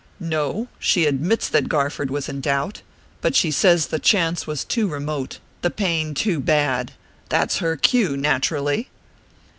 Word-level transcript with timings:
"No. 0.19 0.67
She 0.79 1.05
admits 1.05 1.47
that 1.47 1.69
Garford 1.69 2.09
was 2.09 2.27
in 2.27 2.41
doubt. 2.41 2.81
But 3.21 3.35
she 3.35 3.51
says 3.51 3.85
the 3.85 3.99
chance 3.99 4.47
was 4.47 4.63
too 4.65 4.87
remote 4.87 5.37
the 5.61 5.69
pain 5.69 6.15
too 6.15 6.39
bad...that's 6.39 7.59
her 7.59 7.75
cue, 7.77 8.17
naturally!" 8.17 8.89